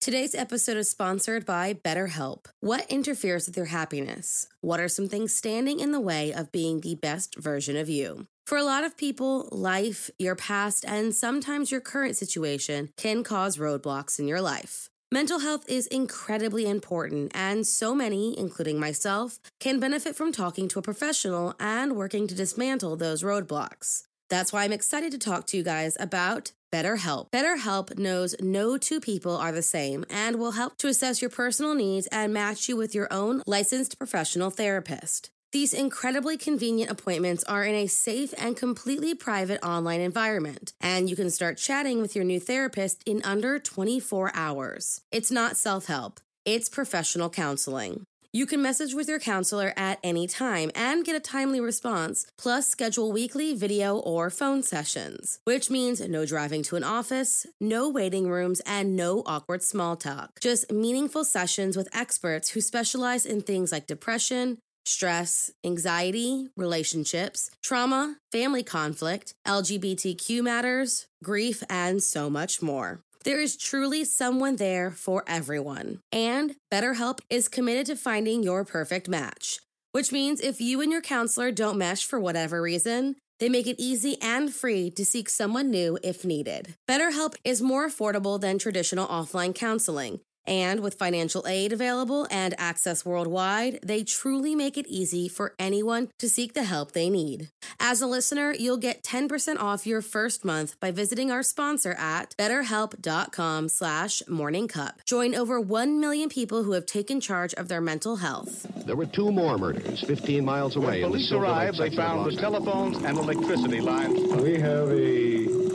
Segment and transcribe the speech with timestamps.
[0.00, 2.46] Today's episode is sponsored by BetterHelp.
[2.60, 4.46] What interferes with your happiness?
[4.60, 8.28] What are some things standing in the way of being the best version of you?
[8.46, 13.56] For a lot of people, life, your past, and sometimes your current situation can cause
[13.56, 14.88] roadblocks in your life.
[15.10, 20.78] Mental health is incredibly important, and so many, including myself, can benefit from talking to
[20.78, 24.04] a professional and working to dismantle those roadblocks.
[24.28, 27.30] That's why I'm excited to talk to you guys about BetterHelp.
[27.30, 31.74] BetterHelp knows no two people are the same and will help to assess your personal
[31.74, 35.30] needs and match you with your own licensed professional therapist.
[35.52, 41.16] These incredibly convenient appointments are in a safe and completely private online environment, and you
[41.16, 45.00] can start chatting with your new therapist in under 24 hours.
[45.10, 48.04] It's not self help, it's professional counseling.
[48.36, 52.68] You can message with your counselor at any time and get a timely response, plus
[52.68, 58.28] schedule weekly video or phone sessions, which means no driving to an office, no waiting
[58.28, 60.38] rooms, and no awkward small talk.
[60.38, 68.18] Just meaningful sessions with experts who specialize in things like depression, stress, anxiety, relationships, trauma,
[68.32, 73.00] family conflict, LGBTQ matters, grief, and so much more.
[73.26, 75.98] There is truly someone there for everyone.
[76.12, 79.58] And BetterHelp is committed to finding your perfect match,
[79.90, 83.80] which means if you and your counselor don't mesh for whatever reason, they make it
[83.80, 86.76] easy and free to seek someone new if needed.
[86.88, 90.20] BetterHelp is more affordable than traditional offline counseling.
[90.46, 96.08] And with financial aid available and access worldwide, they truly make it easy for anyone
[96.18, 97.50] to seek the help they need.
[97.80, 102.34] As a listener, you'll get 10% off your first month by visiting our sponsor at
[102.38, 105.04] betterhelp.com slash morningcup.
[105.04, 108.66] Join over 1 million people who have taken charge of their mental health.
[108.86, 111.02] There were two more murders 15 miles away.
[111.02, 114.32] When police arrived, they found the telephones and electricity lines.
[114.42, 115.65] We have a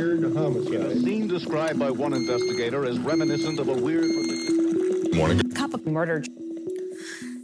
[0.00, 0.80] weird homicide.
[0.80, 4.10] A scene described by one investigator as reminiscent of a weird...
[5.14, 5.40] Morning.
[5.50, 6.22] Cup of murder.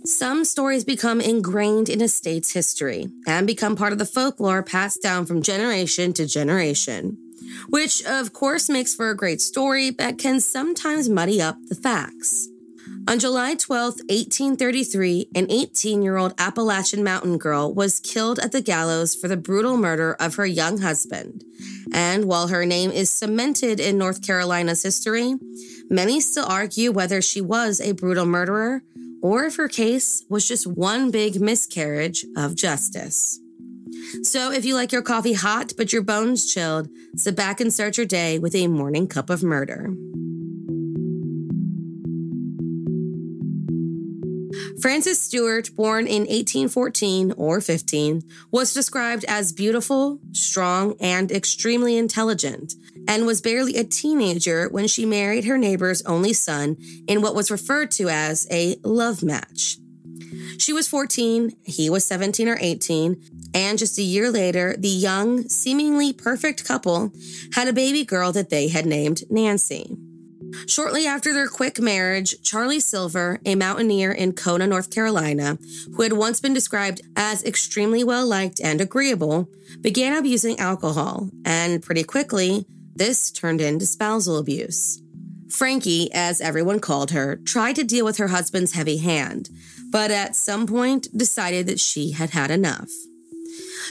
[0.05, 5.03] Some stories become ingrained in a state's history and become part of the folklore passed
[5.03, 7.19] down from generation to generation,
[7.69, 12.49] which of course makes for a great story but can sometimes muddy up the facts.
[13.09, 18.61] On July 12, 1833, an 18 year old Appalachian mountain girl was killed at the
[18.61, 21.45] gallows for the brutal murder of her young husband.
[21.93, 25.37] And while her name is cemented in North Carolina's history,
[25.89, 28.83] many still argue whether she was a brutal murderer
[29.23, 33.39] or if her case was just one big miscarriage of justice.
[34.23, 37.97] So, if you like your coffee hot but your bones chilled, sit back and start
[37.97, 39.91] your day with a morning cup of murder.
[44.81, 52.75] Frances Stewart, born in 1814 or 15, was described as beautiful, strong, and extremely intelligent,
[53.09, 56.77] and was barely a teenager when she married her neighbor's only son
[57.09, 59.79] in what was referred to as a love match.
[60.59, 63.23] She was 14, he was 17 or 18,
[63.55, 67.13] and just a year later, the young, seemingly perfect couple
[67.55, 69.97] had a baby girl that they had named Nancy.
[70.67, 75.59] Shortly after their quick marriage, Charlie Silver, a mountaineer in Kona, North Carolina,
[75.95, 79.49] who had once been described as extremely well liked and agreeable,
[79.81, 85.03] began abusing alcohol, and pretty quickly, this turned into spousal abuse.
[85.51, 89.49] Frankie, as everyone called her, tried to deal with her husband's heavy hand,
[89.91, 92.91] but at some point decided that she had had enough.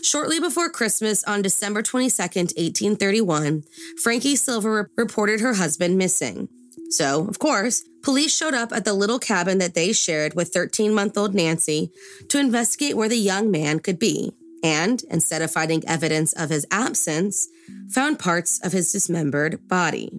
[0.02, 3.64] Shortly before Christmas on December 22, 1831,
[4.04, 6.50] Frankie Silver reported her husband missing.
[6.90, 10.94] So, of course, police showed up at the little cabin that they shared with 13
[10.94, 11.92] month old Nancy
[12.30, 14.34] to investigate where the young man could be,
[14.64, 17.48] and instead of finding evidence of his absence,
[17.90, 20.12] found parts of his dismembered body.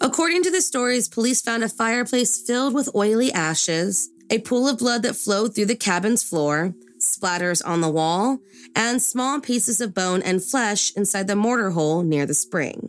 [0.00, 4.78] According to the stories, police found a fireplace filled with oily ashes, a pool of
[4.78, 8.38] blood that flowed through the cabin's floor, splatters on the wall,
[8.74, 12.88] and small pieces of bone and flesh inside the mortar hole near the spring.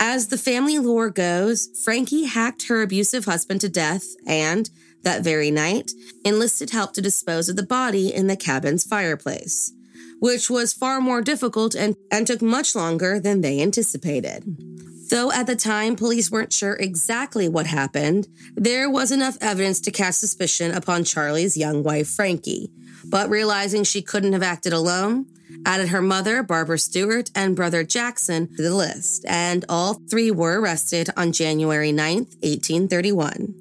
[0.00, 4.70] As the family lore goes, Frankie hacked her abusive husband to death and,
[5.02, 5.92] that very night,
[6.24, 9.72] enlisted help to dispose of the body in the cabin's fireplace,
[10.20, 14.44] which was far more difficult and, and took much longer than they anticipated.
[15.10, 19.90] Though at the time police weren't sure exactly what happened, there was enough evidence to
[19.90, 22.70] cast suspicion upon Charlie's young wife, Frankie.
[23.04, 25.26] But realizing she couldn't have acted alone,
[25.64, 30.60] added her mother, Barbara Stewart, and brother Jackson to the list, and all three were
[30.60, 33.54] arrested on January 9, 1831.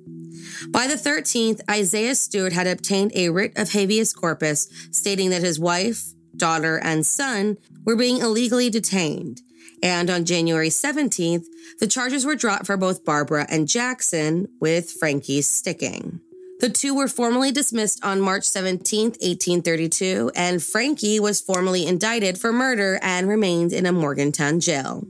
[0.70, 5.60] By the 13th, Isaiah Stewart had obtained a writ of habeas corpus stating that his
[5.60, 9.42] wife, daughter, and son were being illegally detained.
[9.82, 11.46] And on January 17th,
[11.80, 16.22] the charges were dropped for both Barbara and Jackson, with Frankie sticking.
[16.64, 22.54] The two were formally dismissed on March 17, 1832, and Frankie was formally indicted for
[22.54, 25.06] murder and remained in a Morganton jail.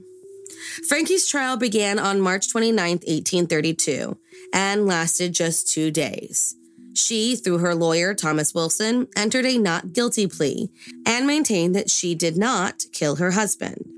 [0.88, 4.18] Frankie's trial began on March 29, 1832,
[4.52, 6.56] and lasted just two days.
[6.92, 10.72] She, through her lawyer, Thomas Wilson, entered a not guilty plea
[11.06, 13.88] and maintained that she did not kill her husband.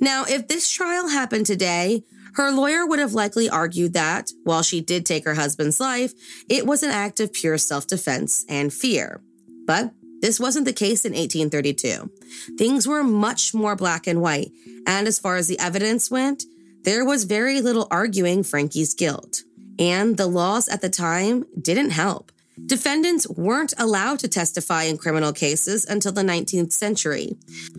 [0.00, 2.02] Now, if this trial happened today,
[2.36, 6.12] her lawyer would have likely argued that, while she did take her husband's life,
[6.48, 9.22] it was an act of pure self defense and fear.
[9.66, 12.10] But this wasn't the case in 1832.
[12.58, 14.50] Things were much more black and white,
[14.86, 16.44] and as far as the evidence went,
[16.82, 19.42] there was very little arguing Frankie's guilt.
[19.78, 22.32] And the laws at the time didn't help.
[22.64, 27.36] Defendants weren't allowed to testify in criminal cases until the 19th century.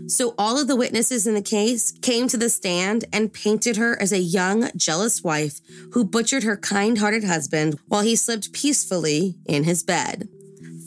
[0.07, 3.99] So all of the witnesses in the case came to the stand and painted her
[3.99, 5.61] as a young, jealous wife
[5.93, 10.29] who butchered her kind hearted husband while he slept peacefully in his bed.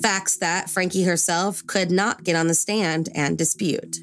[0.00, 3.98] Facts that Frankie herself could not get on the stand and dispute.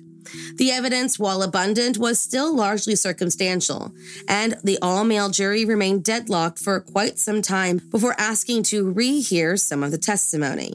[0.56, 3.94] The evidence, while abundant, was still largely circumstantial,
[4.28, 9.60] and the all male jury remained deadlocked for quite some time before asking to rehear
[9.60, 10.74] some of the testimony.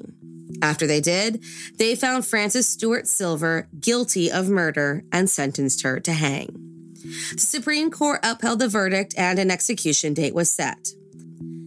[0.62, 1.42] After they did,
[1.76, 6.58] they found Frances Stewart Silver guilty of murder and sentenced her to hang.
[7.34, 10.90] The Supreme Court upheld the verdict and an execution date was set.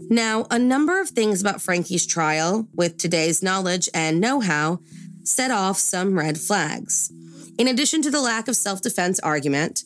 [0.10, 4.80] Now, a number of things about Frankie's trial, with today's knowledge and know how,
[5.24, 7.12] set off some red flags.
[7.58, 9.84] In addition to the lack of self defense argument,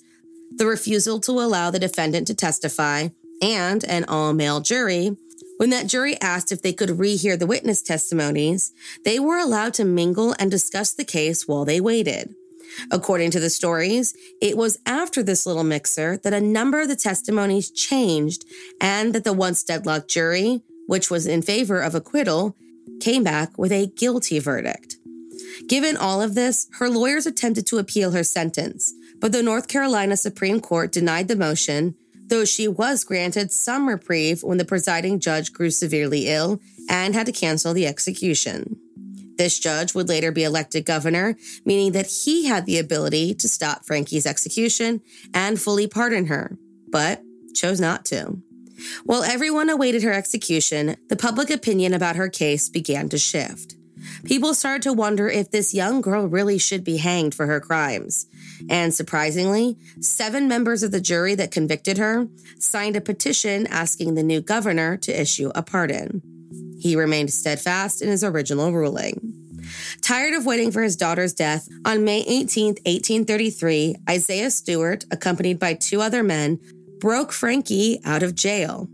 [0.56, 3.10] the refusal to allow the defendant to testify,
[3.42, 5.16] and an all male jury,
[5.58, 8.74] when that jury asked if they could rehear the witness testimonies,
[9.06, 12.34] they were allowed to mingle and discuss the case while they waited.
[12.92, 16.96] According to the stories, it was after this little mixer that a number of the
[16.96, 18.46] testimonies changed
[18.80, 22.56] and that the once deadlocked jury, which was in favor of acquittal,
[23.02, 24.99] came back with a guilty verdict.
[25.68, 30.18] Given all of this, her lawyers attempted to appeal her sentence, but the North Carolina
[30.18, 31.96] Supreme Court denied the motion,
[32.28, 36.60] though she was granted some reprieve when the presiding judge grew severely ill
[36.90, 38.78] and had to cancel the execution.
[39.38, 43.86] This judge would later be elected governor, meaning that he had the ability to stop
[43.86, 45.02] Frankie's execution
[45.34, 46.58] and fully pardon her,
[46.90, 47.24] but
[47.56, 48.42] chose not to.
[49.04, 53.76] While everyone awaited her execution, the public opinion about her case began to shift.
[54.24, 58.28] People started to wonder if this young girl really should be hanged for her crimes.
[58.70, 62.28] And surprisingly, seven members of the jury that convicted her
[62.60, 66.22] signed a petition asking the new governor to issue a pardon.
[66.80, 69.36] He remained steadfast in his original ruling.
[70.02, 75.74] Tired of waiting for his daughter's death, on May 18, 1833, Isaiah Stewart, accompanied by
[75.74, 76.60] two other men,
[77.00, 78.90] broke Frankie out of jail.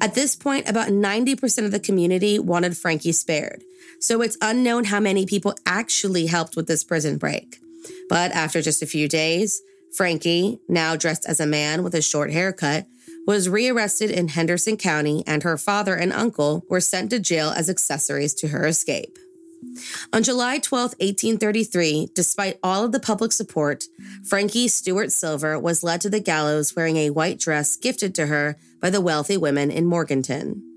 [0.00, 3.62] At this point, about 90% of the community wanted Frankie spared,
[4.00, 7.58] so it's unknown how many people actually helped with this prison break.
[8.08, 9.62] But after just a few days,
[9.94, 12.86] Frankie, now dressed as a man with a short haircut,
[13.26, 17.68] was rearrested in Henderson County, and her father and uncle were sent to jail as
[17.68, 19.18] accessories to her escape.
[20.12, 23.84] On July 12, 1833, despite all of the public support,
[24.24, 28.56] Frankie Stewart Silver was led to the gallows wearing a white dress gifted to her
[28.80, 30.67] by the wealthy women in Morganton.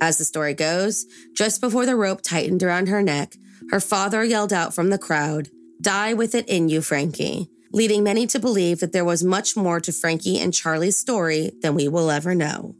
[0.00, 3.36] As the story goes, just before the rope tightened around her neck,
[3.70, 5.48] her father yelled out from the crowd,
[5.80, 9.80] Die with it in you, Frankie, leading many to believe that there was much more
[9.80, 12.74] to Frankie and Charlie's story than we will ever know.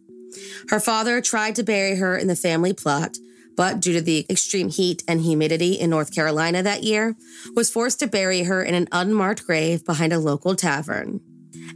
[0.68, 3.16] Her father tried to bury her in the family plot,
[3.56, 7.16] but due to the extreme heat and humidity in North Carolina that year,
[7.54, 11.20] was forced to bury her in an unmarked grave behind a local tavern.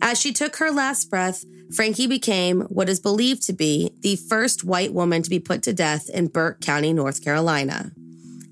[0.01, 4.65] As she took her last breath, Frankie became what is believed to be the first
[4.65, 7.93] white woman to be put to death in Burke County, North Carolina.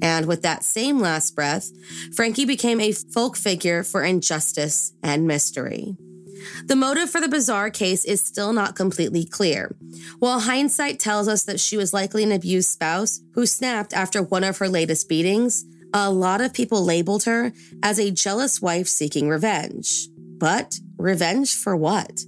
[0.00, 1.70] And with that same last breath,
[2.14, 5.96] Frankie became a folk figure for injustice and mystery.
[6.64, 9.76] The motive for the bizarre case is still not completely clear.
[10.18, 14.42] While hindsight tells us that she was likely an abused spouse who snapped after one
[14.42, 15.64] of her latest beatings,
[15.94, 17.52] a lot of people labeled her
[17.82, 20.08] as a jealous wife seeking revenge.
[20.16, 22.24] But revenge for what?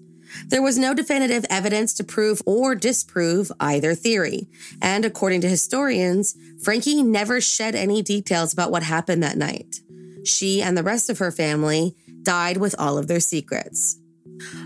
[0.46, 4.48] There was no definitive evidence to prove or disprove either theory.
[4.82, 9.76] And according to historians, Frankie never shed any details about what happened that night.
[10.24, 13.98] She and the rest of her family died with all of their secrets.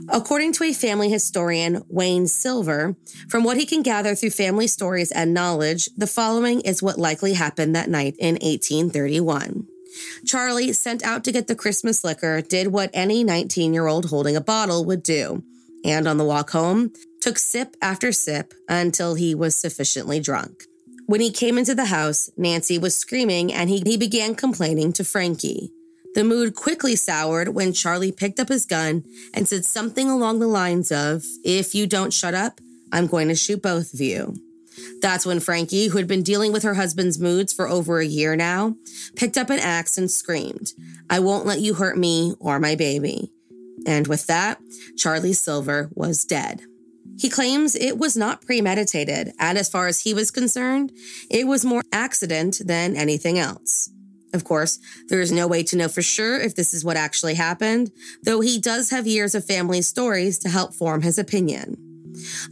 [0.09, 2.97] According to a family historian, Wayne Silver,
[3.29, 7.35] from what he can gather through family stories and knowledge, the following is what likely
[7.35, 9.67] happened that night in 1831.
[10.27, 14.37] Charlie, sent out to get the Christmas liquor, did what any 19 year old holding
[14.37, 15.43] a bottle would do,
[15.85, 20.65] and on the walk home, took sip after sip until he was sufficiently drunk.
[21.07, 25.05] When he came into the house, Nancy was screaming and he, he began complaining to
[25.05, 25.73] Frankie.
[26.15, 30.47] The mood quickly soured when Charlie picked up his gun and said something along the
[30.47, 32.61] lines of, If you don't shut up,
[32.93, 34.37] I'm going to shoot both of you.
[35.01, 38.37] That's when Frankie, who had been dealing with her husband's moods for over a year
[38.37, 38.77] now,
[39.17, 40.73] picked up an axe and screamed,
[41.09, 43.33] I won't let you hurt me or my baby.
[43.87, 44.61] And with that,
[44.97, 46.63] Charlie Silver was dead.
[47.19, 50.93] He claims it was not premeditated, and as far as he was concerned,
[51.31, 53.91] it was more accident than anything else.
[54.33, 57.35] Of course, there is no way to know for sure if this is what actually
[57.35, 57.91] happened,
[58.23, 61.88] though he does have years of family stories to help form his opinion.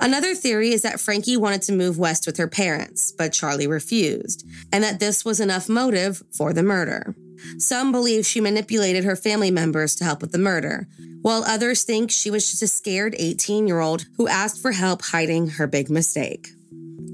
[0.01, 4.47] Another theory is that Frankie wanted to move west with her parents, but Charlie refused,
[4.73, 7.15] and that this was enough motive for the murder.
[7.59, 10.89] Some believe she manipulated her family members to help with the murder,
[11.23, 15.03] while others think she was just a scared 18 year old who asked for help
[15.03, 16.49] hiding her big mistake.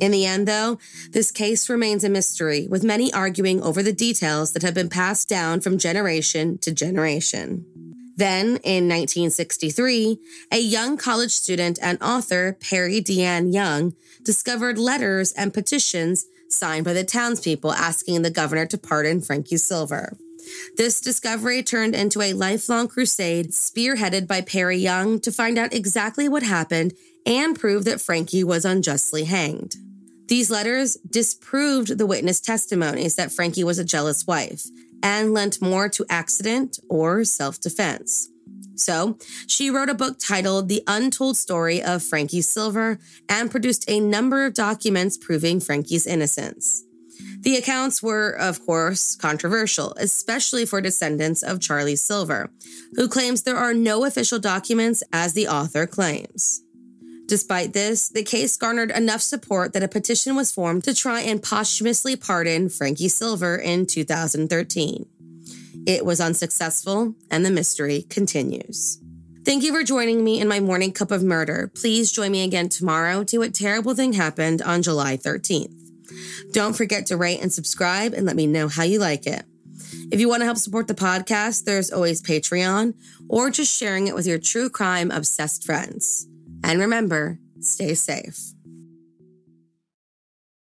[0.01, 0.79] In the end, though,
[1.11, 5.29] this case remains a mystery, with many arguing over the details that have been passed
[5.29, 7.65] down from generation to generation.
[8.17, 10.19] Then, in 1963,
[10.53, 16.93] a young college student and author, Perry Deane Young, discovered letters and petitions signed by
[16.93, 20.17] the townspeople asking the governor to pardon Frankie Silver.
[20.77, 26.29] This discovery turned into a lifelong crusade spearheaded by Perry Young to find out exactly
[26.29, 26.93] what happened
[27.25, 29.77] and prove that Frankie was unjustly hanged.
[30.27, 34.67] These letters disproved the witness testimonies that Frankie was a jealous wife
[35.03, 38.29] and lent more to accident or self defense.
[38.75, 44.01] So, she wrote a book titled The Untold Story of Frankie Silver and produced a
[44.01, 46.85] number of documents proving Frankie's innocence.
[47.41, 52.51] The accounts were, of course, controversial, especially for descendants of Charlie Silver,
[52.95, 56.63] who claims there are no official documents as the author claims.
[57.33, 61.43] Despite this, the case garnered enough support that a petition was formed to try and
[61.43, 65.07] posthumously pardon Frankie Silver in 2013.
[65.87, 69.01] It was unsuccessful, and the mystery continues.
[69.47, 71.73] Thank you for joining me in my morning cup of murder.
[71.75, 75.73] Please join me again tomorrow to what terrible thing happened on July 13th.
[76.53, 79.47] Don't forget to rate and subscribe and let me know how you like it.
[80.11, 82.93] If you want to help support the podcast, there's always Patreon
[83.27, 86.29] or just sharing it with your true crime obsessed friends.
[86.65, 88.53] And remember, stay safe.